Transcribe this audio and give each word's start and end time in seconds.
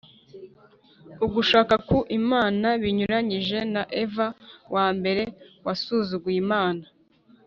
ugushaka 1.25 1.75
ku 1.87 1.97
imana, 2.19 2.67
binyuranyije 2.81 3.59
na 3.73 3.83
eva 4.03 4.27
wa 4.73 4.87
mbere 4.97 5.23
wasuzuguye 5.65 6.37
imana 6.45 6.85